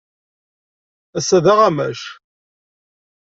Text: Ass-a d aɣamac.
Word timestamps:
Ass-a 1.17 1.39
d 1.43 1.45
aɣamac. 1.53 2.01